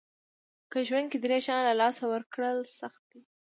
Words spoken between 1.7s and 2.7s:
لاسه ورکړل